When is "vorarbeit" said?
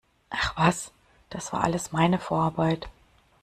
2.17-2.89